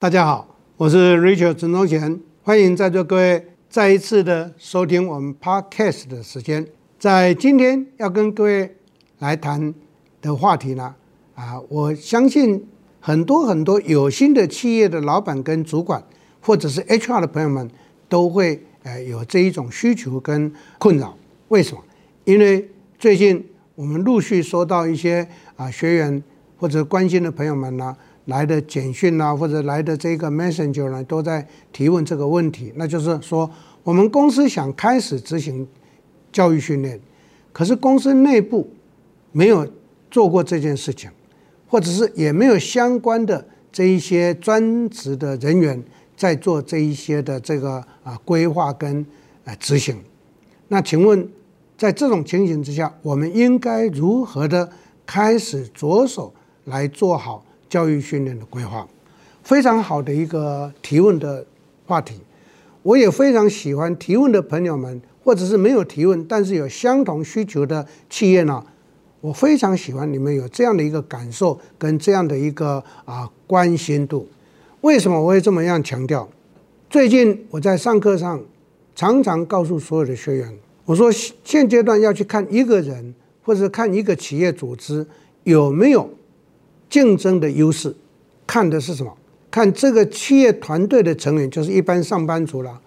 [0.00, 6.66] 大家好，我是 Richard 陈宗贤，欢迎在座各位再一次的收听我们 Podcast 的时间。
[6.98, 8.76] 在今天要跟各位
[9.18, 9.74] 来谈
[10.22, 10.94] 的话题呢，
[11.34, 12.66] 啊，我相信
[12.98, 16.02] 很多很多有心的企业的老板跟主管，
[16.40, 17.70] 或者是 HR 的朋友们，
[18.08, 21.14] 都会呃有这一种需求跟困扰。
[21.48, 21.84] 为什么？
[22.24, 22.66] 因为
[22.98, 26.22] 最近我们陆续收到一些啊学员
[26.56, 27.94] 或者关心的朋友们呢。
[28.30, 32.72] 来的简讯啊，或者来的这个 Messenger 呢，都在提问这个问题。
[32.76, 33.50] 那就是说，
[33.82, 35.68] 我们公司想开始执行
[36.32, 36.98] 教育训练，
[37.52, 38.70] 可是公司内部
[39.32, 39.70] 没有
[40.10, 41.10] 做过这件事情，
[41.68, 45.82] 或者是也没有相关的这一些专职的人员
[46.16, 49.04] 在做这一些的这个啊规划跟
[49.44, 49.96] 啊执行。
[50.68, 51.28] 那请问，
[51.76, 54.70] 在这种情形之下，我们应该如何的
[55.04, 56.32] 开始着手
[56.64, 57.44] 来做好？
[57.70, 58.86] 教育训练的规划，
[59.42, 61.46] 非常好的一个提问的
[61.86, 62.20] 话题。
[62.82, 68.62] 我也非常喜欢提问的朋友们，或者是没有提问但是有相同需求的企业呢，
[69.20, 74.26] 我非常喜欢你们有这样的一个感受跟这样的一个啊关心度。
[74.80, 76.28] 为什么我会这么样强调？
[76.88, 78.42] 最近我在上课上
[78.96, 80.52] 常常告诉所有的学员，
[80.84, 85.06] 我说现阶段要去看一个人，或者看一个企业组织
[85.44, 86.10] 有没有。
[86.90, 87.94] 竞争的优势，
[88.46, 89.16] 看的是什么？
[89.50, 92.80] 看这个企业团队的成员，就是一般上班族啦，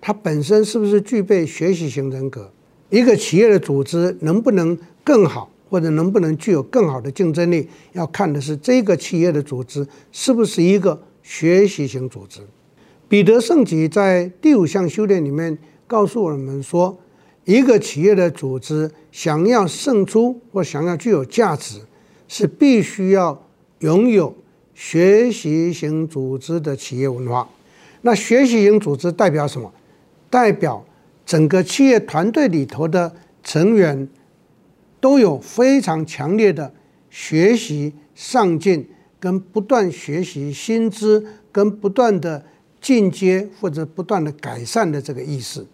[0.00, 2.50] 他本身是不是具备学习型人格？
[2.90, 7.68] 一个企业的组织能不能更好，或者能不能具有更好的竞争力？
[7.92, 12.40] 要看的是这个企业的组织是不是一个学习型组织。
[13.08, 16.98] 彼得圣吉在第五项修炼里面告诉我们说，
[17.44, 21.80] 一个企业的组织想要胜出或想要具有价值，
[22.32, 23.46] 是必须要。
[23.82, 24.32] 拥有
[24.76, 27.50] 学习型组织的企业文化，
[28.02, 29.74] 那学习型组织代表什么？
[30.30, 30.86] 代表
[31.26, 34.08] 整个企业团队里头的成员
[35.00, 36.72] 都有非常强烈的
[37.10, 42.44] 学习上进跟不断学习新知跟不断的
[42.80, 45.66] 进阶或者不断的改善的这个意识。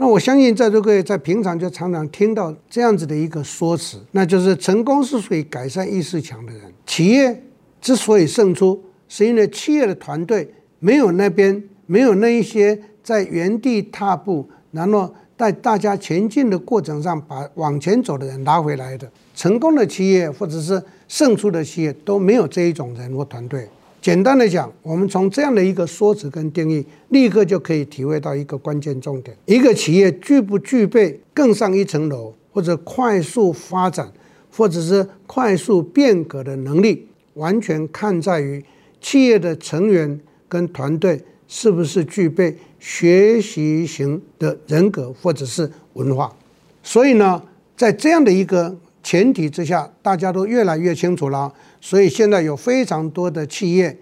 [0.00, 7.42] 那我相信在座各位在平常就常常听到这样子的一个说辞，那就是成功是属于改善意识强的人，企业。
[7.80, 19.08] 之所以胜出，是因为企业的团队没有那边没有那一些在原地踏步，然后在大家前进的过程上把往前走的人拉回来的。
[19.34, 23.68] 成功的企业或者是胜出的企业都没有这一种人或团队。
[24.08, 34.10] 简单的讲，我们从这样的一个说辞跟定义，立刻就可以体会到一个关键重点：一个企业具不具备更上一层楼，或者快速发展，
[34.50, 37.06] 或者是快速变革的能力。
[37.34, 38.64] 完全看在于
[38.98, 46.34] 企业的成员跟团队是不是具备学习型的人格或者是文化。
[46.82, 47.42] 所以呢，
[47.76, 51.52] 在这样的一个前提之下，大家都越来越清楚了。
[51.80, 53.98] 所以现在有非常多的企业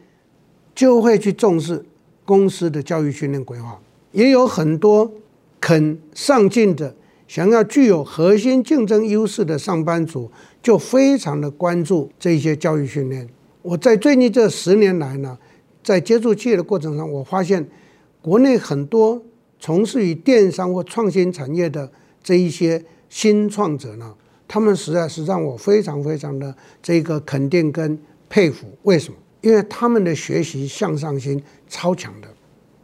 [0.74, 1.84] 就会去重视
[2.24, 3.80] 公司的教育训练规划，
[4.12, 5.12] 也有很多
[5.60, 6.94] 肯上进的、
[7.28, 10.30] 想要具有核心竞争优势的上班族。
[10.62, 13.28] 就非常的关注这些教育训练。
[13.62, 15.38] 我在最近这十年来呢，
[15.80, 17.64] 在接触企业的过程中，我发现
[18.20, 19.22] 国内很多
[19.60, 21.88] 从事于电商或创新产业的
[22.20, 24.12] 这一些新创者呢，
[24.48, 27.98] 他们实在是让我非常非常的这个肯定跟
[28.28, 28.66] 佩服。
[28.82, 29.16] 为什么？
[29.40, 32.28] 因为他们的学习向上心超强的。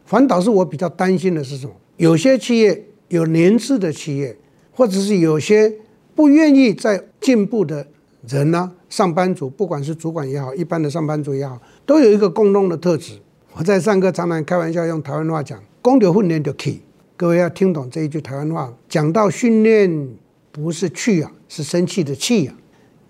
[0.05, 1.73] 反倒是我比较担心的是什么？
[1.97, 4.35] 有些企业有年资的企业，
[4.71, 5.73] 或者是有些。
[6.15, 7.87] 不愿意再进步的
[8.27, 8.71] 人呢？
[8.87, 13.17] 上班族，不管是主管也好，一般的上班族也好，都有一个共同的特质。
[13.53, 16.79] 我在上课常常开玩笑用台湾话讲：“讲到训练就去。”
[17.17, 18.71] 各位要听懂这一句台湾话。
[18.87, 20.07] 讲到训练，
[20.51, 22.55] 不是去啊，是生气的气啊。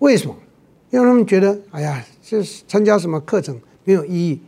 [0.00, 0.36] 为什么？
[0.90, 4.38] 因为他们觉得，哎呀，就是参加什么课程没有意义。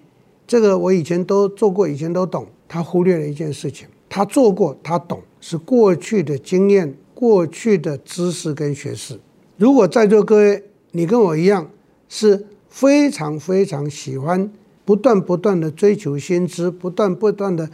[0.47, 2.47] 这个我以前都做过，以前都懂。
[2.69, 6.95] 他忽略了一件事情，他做过，他懂，是过去的经验。
[7.15, 9.19] 过去的知识跟学识，
[9.57, 11.67] 如果在座各位你跟我一样
[12.11, 14.53] 是非常非常喜欢
[14.85, 17.67] 不断不断的追求新知，不断不断的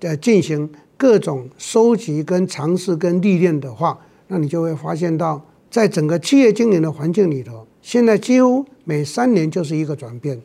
[0.00, 5.44] 呃进行各种收集跟尝试跟历练的话，那你就会发现到，
[5.76, 10.40] 在整个企业经营的环境里头，现在几乎每三年就是一个转变，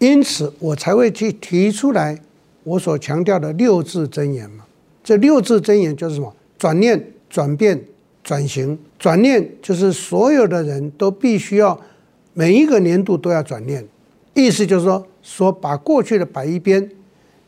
[0.00, 2.20] 因此我才会去提出来
[2.62, 4.66] 我所强调的六字真言嘛。
[5.02, 6.30] 这六字真言就是什么？
[6.58, 7.02] 转念。
[7.28, 7.78] 转变、
[8.22, 11.78] 转型、转念，就是所有的人都必须要
[12.34, 13.84] 每一个年度都要转念，
[14.32, 16.88] 意思就是说，说把过去的摆一边，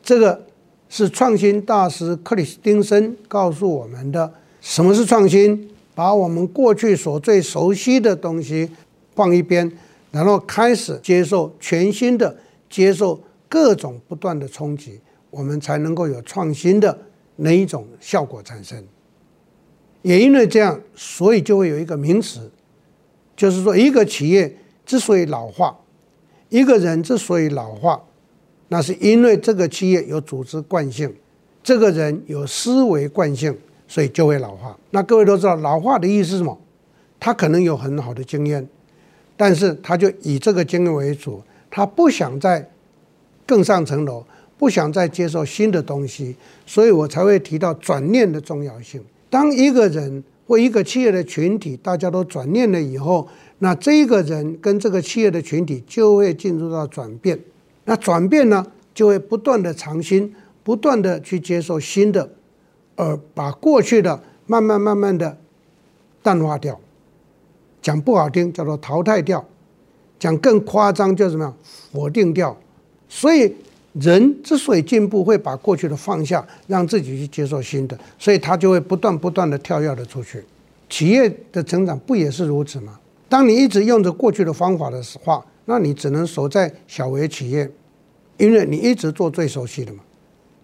[0.03, 0.45] 这个
[0.89, 4.31] 是创新大师克里斯汀森告诉我们的。
[4.61, 5.71] 什么是创新？
[5.99, 8.71] 把我们过去所最熟悉的东西
[9.17, 9.69] 放一边，
[10.13, 12.37] 然后开始接受全新的，
[12.71, 16.97] 接受各种不断的冲击，我们才能够有创新的
[17.35, 18.81] 那一种效果产生。
[20.03, 22.49] 也因为这样，所以就会有一个名词，
[23.35, 24.57] 就是说，一个企业
[24.87, 25.77] 之所以老化，
[26.49, 28.01] 一个人之所以老化，
[28.69, 31.13] 那是因为这个企业有组织惯性，
[31.61, 33.59] 这个人有思维惯性，
[33.89, 34.79] 所以就会老化。
[34.91, 36.57] 那各位都知道，老化的意思是什么？
[37.19, 38.65] 他可能有很好的经验，
[39.37, 42.71] 但是他就以这个经验为主，他不想再
[43.45, 44.25] 更上层楼，
[44.57, 49.03] 不想再接受新的东西，所以我才会提到转念的重要性。
[49.29, 53.27] 当一个人或一个企业的群体大家都转念了以后，
[53.59, 57.39] 那这一个人跟这个企业的群体就会进入到转变。
[57.85, 58.65] 那转变呢，
[58.95, 62.31] 就会不断的尝新，不断的去接受新的，
[62.99, 65.39] 而把过去的慢慢慢慢的
[66.23, 66.79] 淡化掉。
[67.81, 69.43] 讲不好听叫做淘汰掉，
[70.19, 71.57] 讲更夸张叫什么？
[71.93, 72.55] 否定掉。
[73.09, 73.55] 所以。
[73.95, 80.45] 人之所以进步，会把过去的放下，让自己去接受新的，所以他就会不断不断的跳跃的出去。
[80.89, 83.01] 企业的成长不也是如此吗？
[83.29, 87.69] 当你一直用着过去的方法的话，那你只能守在小微企业，
[88.37, 90.01] 因为你一直做最熟悉的嘛。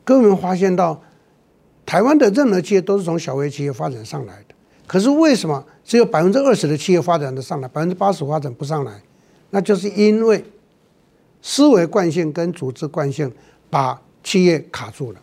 [0.04, 1.02] 各位发现到，
[1.86, 4.54] 台湾的任何企业都是从小微企业发展上来的，
[4.86, 9.02] 可是为什么只有百分之二十的企业发展的上来，百分之八十发展不上来？
[9.50, 10.44] 那就是因为。
[11.46, 13.30] 思维惯性跟组织惯性
[13.68, 15.20] 把企业卡住了，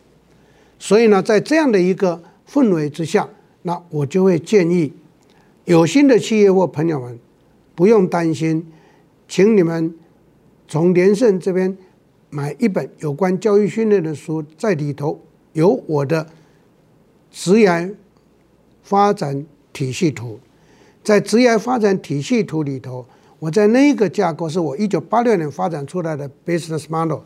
[0.77, 3.27] 所以呢，在这样的一个氛围之下，
[3.63, 4.93] 那我就会建议
[5.65, 7.19] 有心的企业或朋友们
[7.73, 8.71] 不用担心，
[9.27, 9.95] 请你们
[10.67, 11.75] 从联圣这边
[12.29, 15.19] 买一本有关教育训练的书，在里头
[15.53, 16.27] 有我的
[17.31, 17.93] 职涯
[18.83, 20.39] 发展体系图，
[21.03, 23.05] 在职业发展体系图里头。
[23.39, 27.21] 我在那个架构是我一九八六年发展出来的 business model，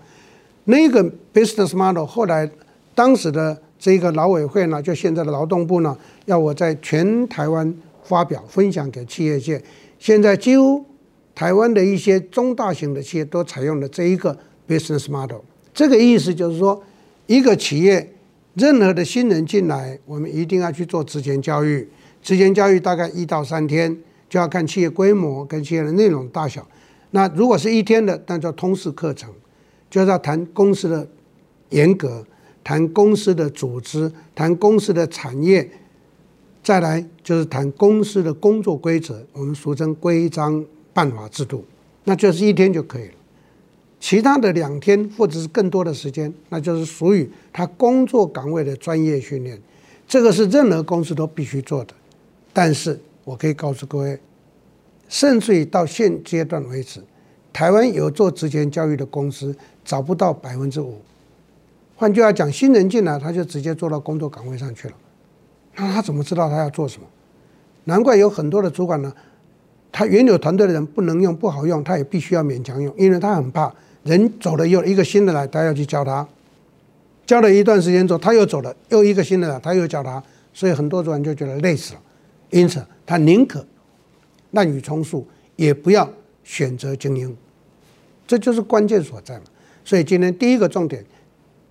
[0.63, 1.03] 那个
[1.33, 2.49] business model 后来
[2.93, 9.61] 当时的这个劳委会呢，就现在的劳动部呢，要我在全台湾发表分享给企业界。
[9.99, 10.85] 现在几乎
[11.33, 15.39] 台湾的一些中大型的企业都采用了这一个 business model。
[15.73, 16.81] 这个意思就是说，
[17.27, 18.14] 一个企业
[18.55, 21.87] 任何的新人进来，我们一定要去做职前教育，
[22.21, 23.95] 职前教育大概一到三天。
[24.27, 26.67] 就要看企业规模跟企业的内容大小。
[27.11, 29.31] 那如果是一天的，那叫通识课程，
[29.87, 31.07] 就是要谈公司的
[31.69, 32.25] 严格，
[32.63, 35.69] 谈公司的组织，谈公司的产业，
[36.63, 41.63] 再来就是谈公司的工作规则，我们俗称规章办法制度，
[42.03, 43.13] 那就是一天就可以了。
[44.05, 49.59] 其他的两天或者是更多的时间，那就是属于他工作岗位的专业训练，
[50.07, 51.93] 这个是任何公司都必须做的，
[52.53, 52.99] 但是。
[53.23, 54.19] 我可以告诉各位，
[55.09, 57.01] 甚至于到现阶段为止，
[57.51, 61.01] 台湾有做职前教育的公司找不到百分之五。
[61.95, 64.93] 换句话讲，新人进来他就直接做到工作岗位上去了，
[65.77, 67.07] 那他怎么知道他要做什么？
[67.85, 69.11] 难怪有很多的主管呢，
[69.91, 73.73] 他原有团队的人不能用、不好用，他也必须要勉强用，因为他很怕
[74.05, 76.25] 人走了又一个新的来，他要去教他，
[77.25, 81.99] 教了一段时间之后他又走了，又一个新的来，他又教他，所以很多主管就觉得累死了，
[82.51, 82.81] 因此。
[83.07, 83.63] 他宁可
[84.51, 86.09] 滥竽充数，也不要
[86.43, 87.35] 选择精英，
[88.25, 89.43] 这就是关键所在嘛。
[89.83, 91.05] 所以今天第一个重点，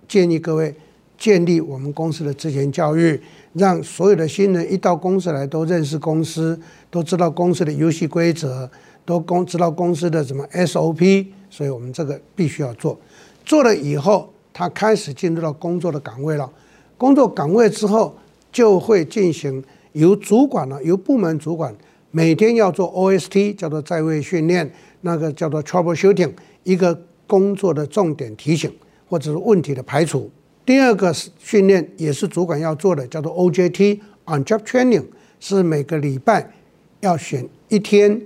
[0.07, 0.73] 建议各位
[1.17, 3.19] 建立我们公司的职前教育，
[3.51, 6.57] 让所有的新人一到公司来都认识公司，
[6.89, 8.69] 都知道公司的游戏规则，
[9.03, 11.27] 都公知道公司的什么 SOP。
[11.55, 12.99] 所以我们这个必须要做，
[13.45, 16.51] 做了以后，他开始进入到工作的岗位了。
[16.97, 18.13] 工作岗位之后，
[18.51, 19.63] 就会进行。
[19.93, 21.73] 由主管呢，由部门主管
[22.11, 24.69] 每天要做 OST，叫做在位训练，
[24.99, 26.33] 那个叫做 troubleshooting，
[26.63, 28.69] 一个工作的重点提醒
[29.07, 30.29] 或者是问题的排除。
[30.65, 35.05] 第二个是训练也是主管要做的，叫做 OJT（On-Job Training），
[35.39, 36.51] 是每个礼拜
[36.99, 38.21] 要选一天，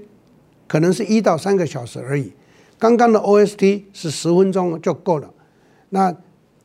[0.68, 2.32] 可能是一到三个小时而已。
[2.80, 5.32] 刚刚的 OST 是十分钟就够了。
[5.90, 6.16] 那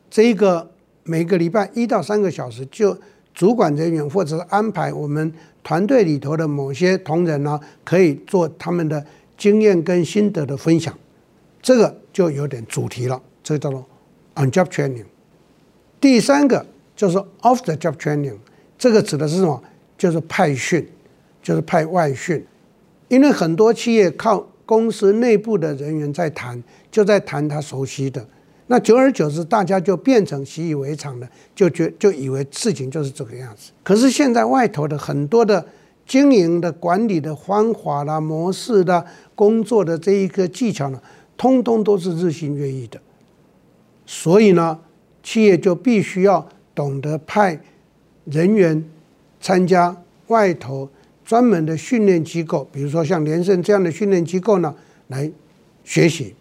[0.09, 0.71] 这一个
[1.03, 2.97] 每个礼拜一到三个小时就。
[3.35, 5.29] 主管人员或者是安排我们
[5.61, 9.05] 团队里头的某些同仁呢，可以做他们的
[9.37, 10.97] 经验跟心得的分享，
[11.61, 13.21] 这个就有点主题了。
[13.43, 13.85] 这个叫做
[14.35, 15.03] on-job training。
[15.99, 18.37] 第三个就是 off-the-job training，
[18.77, 19.61] 这个指的是什么？
[19.97, 20.87] 就是派训，
[21.43, 22.41] 就是派外训。
[23.09, 28.25] 因为很多企业靠公司内部的人员在谈，就在谈他熟悉的。
[28.67, 33.71] 那久而久之，大家就变成习以为常了，就觉就以为事情就是这个样子。
[33.83, 35.63] 可是现在外头的很多的
[36.07, 39.05] 经营的管理的方法啦、模式啦、
[39.35, 40.99] 工作的这一个技巧呢，
[41.37, 42.99] 通通都是日新月异的。
[44.07, 44.79] 所以呢，
[45.21, 47.59] 企业就必须要懂得派
[48.23, 48.83] 人员
[49.39, 49.95] 参加
[50.27, 50.89] 外头
[51.25, 54.73] 专门的训练机构，比如说像连胜这样的训练机构呢，
[55.07, 55.29] 来
[55.83, 56.35] 学习。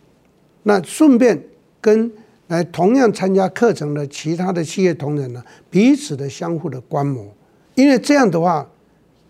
[0.64, 1.42] 那顺便。
[1.84, 2.10] 跟
[2.46, 7.30] 来同样参加课程的其他的企业同仁呢，彼此的相互的观摩，
[7.74, 8.66] 因为这样的话，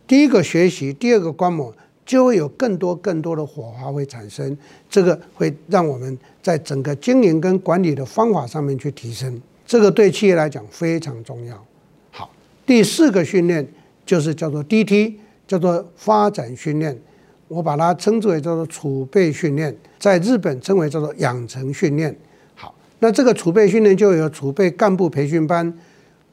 [0.06, 1.74] 第一个学习，第二个观摩，
[2.06, 4.56] 就会有更多更多的火花会产生，
[4.88, 11.60] 这个会让我们在整个经营跟管理的方法上面去提升，这个对企业来讲非常重要。
[12.12, 12.30] 好，
[12.64, 13.66] 第四个训练
[14.06, 15.14] 就是叫做 DT，
[15.46, 16.98] 叫做发展训练，
[17.48, 22.16] 我把它称之为叫做储备训练，在日本称为叫做养成训练。
[22.54, 25.72] 好那这个储备训练就有储备干部培训班，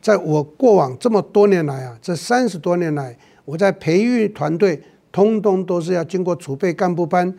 [0.02, 7.34] 在我过往这么多年来啊，这三十多年来，我在培育团队，通通都是要经过储备干部班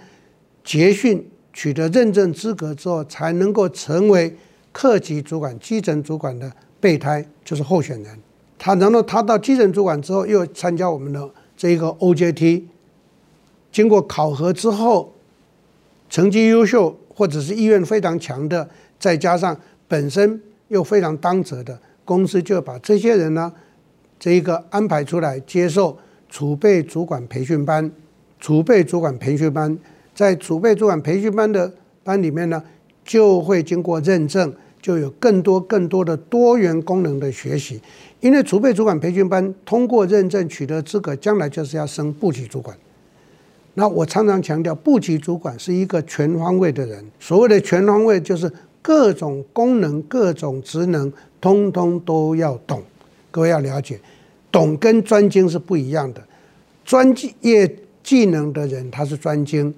[0.62, 4.36] 结训，取得认证资格之后，才能够成为
[4.70, 8.18] 课级主管、基层主管的备胎，就是候选人。
[8.58, 11.28] 他然后他到基层主管之后，又参加我们的
[11.62, 12.64] 这一个 OJT，
[13.70, 15.12] 经过考核之后，
[16.10, 18.68] 成绩优秀或者是意愿非常强的。
[18.98, 23.52] 再加上本身又非常当责的公司，就把这些人呢，
[24.18, 25.96] 这一个安排出来接受
[26.28, 27.88] 储备主管培训班。
[28.40, 29.78] 储备主管培训班
[30.12, 32.60] 在储备主管培训班的班里面呢，
[33.04, 34.52] 就会经过认证，
[34.82, 37.80] 就有更多更多的多元功能的学习。
[38.20, 42.76] 因为储备主管培训班通过认证取得资格，将来就是要升部级主管。
[43.74, 47.02] 那我常常强调，部级主管是一个全方位的人。
[47.18, 48.52] 所谓的全方位，就是。
[48.84, 52.82] 各种功能、各种职能，通通都要懂。
[53.30, 53.96] 各位要了解，
[54.50, 56.20] 懂跟专精是不一样的。
[56.84, 59.72] 专业技能的人他是专精，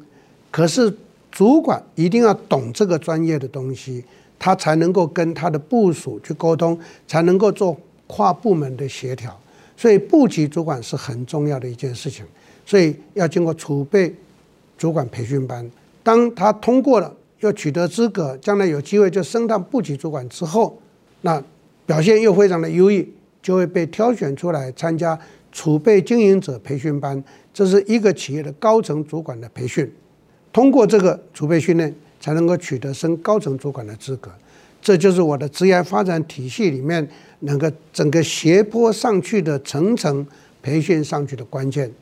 [0.51, 0.91] 可是
[1.31, 4.03] 主管一定要懂这个专业的东西，
[4.39, 7.77] 他才能够跟他的部属去沟通，才能够做
[8.07, 9.39] 跨部门的协调。
[9.77, 12.25] 所以部级主管是很重要的一件事情，
[12.65, 14.15] 所以要经过储备
[14.79, 15.69] 主管培训班，
[16.03, 17.15] 当他通过了。
[17.41, 20.81] 要取得资格，将来有机会就升到部级主管之后，
[21.21, 21.43] 那
[21.85, 23.07] 表现又非常的优异，
[23.43, 25.19] 就会被挑选出来参加
[25.53, 27.23] 储备经营者培训班。
[27.53, 29.93] 这是一个企业的高层主管的培训，
[30.55, 34.31] 通过这个储备训练，才能够取得升高层主管的资格。
[34.81, 37.07] 这就是我的职业发展体系里面
[37.41, 40.27] 能够整个斜坡上去的层层
[40.63, 41.93] 培训上去的关键。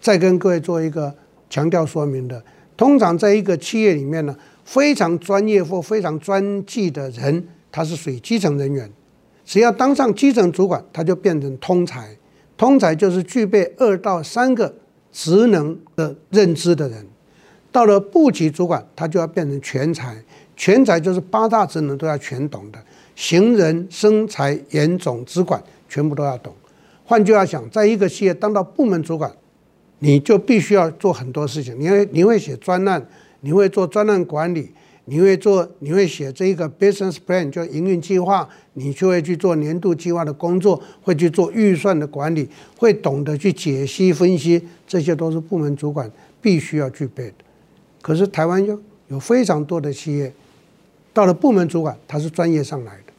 [0.00, 1.14] 再跟各位做一个
[1.50, 2.42] 强调说明的，
[2.78, 4.34] 通常在一个企业里面呢。
[4.64, 8.86] 非常专业或非常专技的人，他是属于基层人员。
[9.42, 12.14] 只要当上基层主管，他就变成通才。
[12.54, 14.74] 通才就是具备二到三个
[15.10, 17.06] 职能的认知的人。
[17.78, 20.20] 到了部级主管，他就要变成全才。
[20.56, 22.78] 全才就是八大职能都要全懂的，
[23.14, 26.52] 行人、生财、研总、资管全部都要懂。
[27.04, 29.32] 换句话讲，在一个企业当到部门主管，
[30.00, 31.78] 你就必须要做很多事情。
[31.78, 33.06] 你会你会写专案。
[33.42, 34.68] 你会做专案管理，
[35.04, 46.10] 你会做，你会写这一个 business plan，就营运计划，你就会去做年度计划的工作，会去做预算的管理，会懂得去解析分析，这些都是部门主管
[46.42, 47.44] 必须要具备的。
[48.08, 50.32] 可是台湾有有非常多的企业，
[51.12, 53.12] 到了部门主管，他是专业上来的，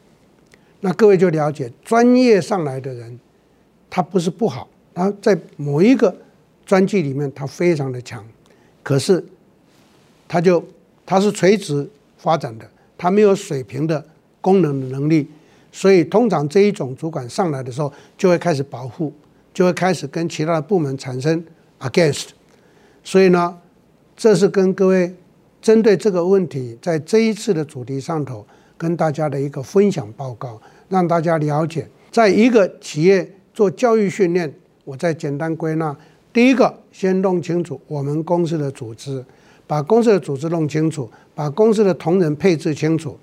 [0.79, 3.19] 那各位就了解，专业上来的人，
[3.87, 6.15] 他不是不好，他在某一个
[6.65, 8.25] 专技里面他非常的强，
[8.81, 9.23] 可是。
[10.31, 10.63] 他就
[11.07, 14.05] 他是垂直发展的，他没有水平的
[14.41, 15.27] 功能的能力，
[15.71, 19.11] 所以通常这一种主管上来的时候，就会开始保护，
[19.51, 21.43] 就会开始跟其他的部门产生
[21.79, 22.27] against。
[23.03, 23.57] 所以呢，
[24.19, 25.15] 这是跟各位
[25.61, 28.45] 针对这个问题，在这一次的主题上头
[28.77, 35.95] 跟大家的一个分享报告，让大家了解，在一个企业做教育训练，我再简单归纳：
[36.33, 39.23] 第一个，先弄清楚我们公司的组织。
[39.65, 43.17] 把公司的组织弄清楚，把公司的同仁配置清楚，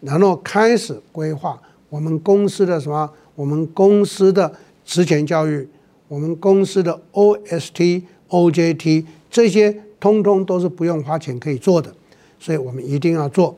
[0.00, 3.10] 然后开始规划我们公司的什么？
[3.34, 4.50] 我们公司的
[4.82, 5.68] 职前教育，
[6.06, 11.92] 我们公司的 OST、OJT 这些，通通都是不用花钱可以做的，
[12.38, 13.56] 所以我们一定要做。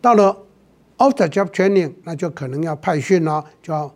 [0.00, 0.36] 到了
[0.98, 3.92] After Job Training，那就可能要派训了，就要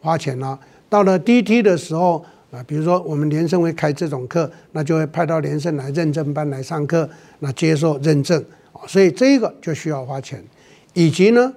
[0.00, 0.58] 花钱了。
[0.88, 7.08] 到了 DT 的时候，啊，比如说我们联圣会开这种课，那就会派到联圣来认证班来上课，
[7.40, 8.40] 那接受认证
[8.72, 8.86] 啊。
[8.86, 10.44] 所以这一个就需要花钱，
[10.94, 11.52] 以及呢，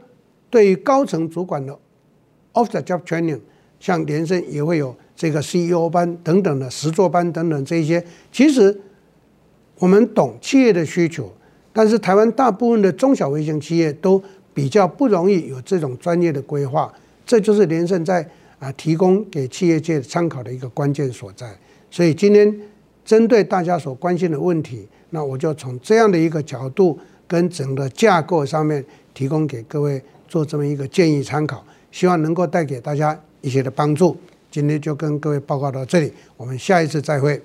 [0.50, 1.78] 对于高层主管的
[2.54, 3.40] off-the-job training，
[3.80, 8.04] 像联圣也会有这个 CEO 班等等的实作班等等这些。
[8.32, 8.76] 其实
[9.80, 11.32] 我们懂企业的需求，
[11.74, 14.22] 但是台湾大部分的中小微型企业都
[14.54, 16.94] 比较不容易有这种专业的规划，
[17.26, 18.24] 这就是联圣在
[18.60, 21.52] 啊提供给企业界参考的一个关键所在。
[21.90, 22.54] 所以今天
[23.04, 27.00] 针对大家所关心的问题，那我就从这样的一个角度。
[27.30, 28.84] 跟整个架构上面
[29.14, 34.18] 提供给各位做这么一个建议参考，希望能够带给大家一些的帮助。
[34.50, 37.38] 今天就跟各位报告到这里，我们下一次再会。